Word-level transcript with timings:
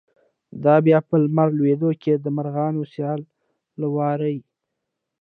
“دا 0.63 0.75
به 0.77 0.83
بیا 0.85 0.99
په 1.07 1.15
لمر 1.23 1.47
لویدو 1.57 1.89
کی، 2.01 2.13
د 2.17 2.25
مرغانو 2.37 2.83
سیل 2.93 3.21
له 3.79 3.87
ورایه 3.95 4.41